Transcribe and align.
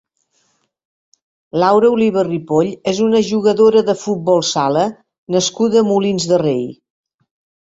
Laura 1.63 1.91
Oliva 1.97 2.23
Ripoll 2.27 2.71
és 2.93 3.01
una 3.09 3.21
jugadora 3.27 3.85
de 3.91 3.95
futbol 4.05 4.43
sala 4.53 4.87
nascuda 5.37 5.81
a 5.85 5.89
Molins 5.93 6.27
de 6.35 6.43
Rei. 6.45 6.67